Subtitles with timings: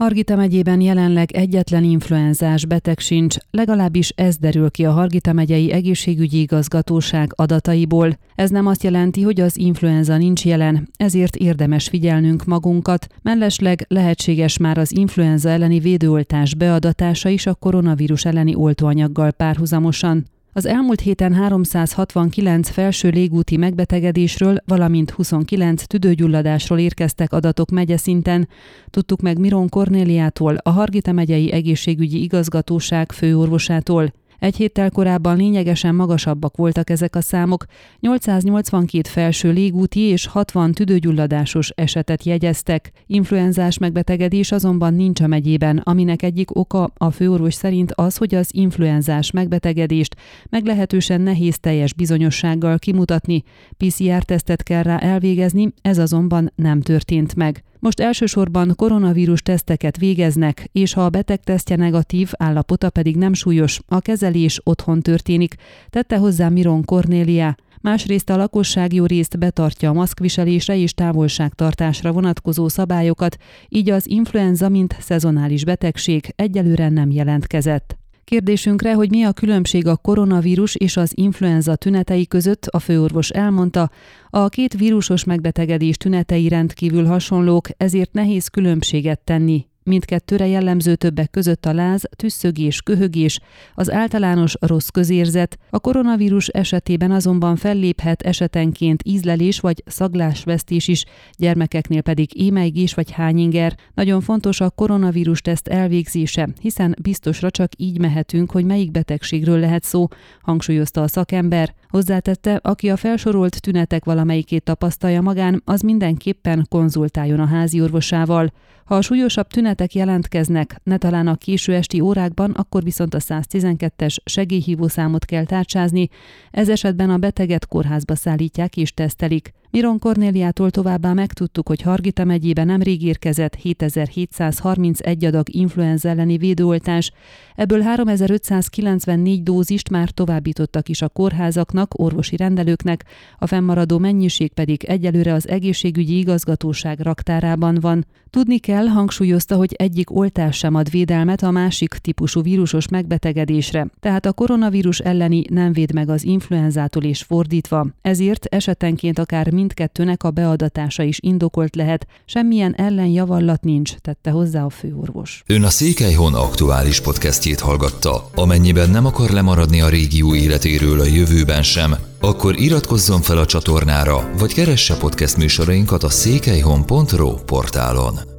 [0.00, 6.40] Hargita megyében jelenleg egyetlen influenzás beteg sincs, legalábbis ez derül ki a Hargita megyei egészségügyi
[6.40, 8.18] igazgatóság adataiból.
[8.34, 13.06] Ez nem azt jelenti, hogy az influenza nincs jelen, ezért érdemes figyelnünk magunkat.
[13.22, 20.26] Mellesleg lehetséges már az influenza elleni védőoltás beadatása is a koronavírus elleni oltóanyaggal párhuzamosan.
[20.56, 28.48] Az elmúlt héten 369 felső légúti megbetegedésről, valamint 29 tüdőgyulladásról érkeztek adatok szinten.
[28.90, 34.12] Tudtuk meg Miron Kornéliától, a Hargita megyei egészségügyi igazgatóság főorvosától.
[34.38, 37.64] Egy héttel korábban lényegesen magasabbak voltak ezek a számok,
[38.00, 42.90] 882 felső légúti és 60 tüdőgyulladásos esetet jegyeztek.
[43.06, 48.48] Influenzás megbetegedés azonban nincs a megyében, aminek egyik oka a főorvos szerint az, hogy az
[48.52, 50.16] influenzás megbetegedést
[50.48, 53.42] meglehetősen nehéz teljes bizonyossággal kimutatni.
[53.76, 57.64] PCR-tesztet kell rá elvégezni, ez azonban nem történt meg.
[57.86, 63.80] Most elsősorban koronavírus teszteket végeznek, és ha a beteg tesztje negatív, állapota pedig nem súlyos,
[63.88, 65.54] a kezelés otthon történik,
[65.90, 67.56] tette hozzá Miron Cornélia.
[67.80, 73.36] Másrészt a lakosság jó részt betartja a maszkviselésre és távolságtartásra vonatkozó szabályokat,
[73.68, 77.96] így az influenza, mint szezonális betegség egyelőre nem jelentkezett.
[78.26, 83.90] Kérdésünkre, hogy mi a különbség a koronavírus és az influenza tünetei között, a főorvos elmondta,
[84.30, 91.66] a két vírusos megbetegedés tünetei rendkívül hasonlók, ezért nehéz különbséget tenni, Mindkettőre jellemző többek között
[91.66, 93.40] a láz, tüsszögés, köhögés,
[93.74, 101.04] az általános rossz közérzet, a koronavírus esetében azonban felléphet esetenként ízlelés vagy szaglásvesztés is,
[101.36, 103.76] gyermekeknél pedig émeigés vagy hányinger.
[103.94, 109.84] Nagyon fontos a koronavírus teszt elvégzése, hiszen biztosra csak így mehetünk, hogy melyik betegségről lehet
[109.84, 110.08] szó,
[110.42, 111.74] hangsúlyozta a szakember.
[111.88, 118.52] Hozzátette, aki a felsorolt tünetek valamelyikét tapasztalja magán, az mindenképpen konzultáljon a házi orvosával.
[118.84, 124.16] Ha a súlyosabb tünetek jelentkeznek, ne talán a késő esti órákban, akkor viszont a 112-es
[124.24, 126.08] segélyhívó számot kell tárcsázni,
[126.50, 129.52] ez esetben a beteget kórházba szállítják és tesztelik.
[129.76, 137.12] Miron Kornéliától továbbá megtudtuk, hogy Hargita megyében nemrég érkezett 7731 adag influenza elleni védőoltás,
[137.54, 143.04] ebből 3594 dózist már továbbítottak is a kórházaknak, orvosi rendelőknek,
[143.38, 148.06] a fennmaradó mennyiség pedig egyelőre az egészségügyi igazgatóság raktárában van.
[148.30, 154.26] Tudni kell, hangsúlyozta, hogy egyik oltás sem ad védelmet a másik típusú vírusos megbetegedésre, tehát
[154.26, 157.86] a koronavírus elleni nem véd meg az influenzától és fordítva.
[158.02, 164.70] Ezért esetenként akár mindkettőnek a beadatása is indokolt lehet, semmilyen ellenjavallat nincs, tette hozzá a
[164.70, 165.42] főorvos.
[165.46, 168.30] Ön a Székelyhon aktuális podcastjét hallgatta.
[168.34, 174.30] Amennyiben nem akar lemaradni a régió életéről a jövőben sem, akkor iratkozzon fel a csatornára,
[174.38, 178.35] vagy keresse podcast műsorainkat a székelyhon.pro portálon.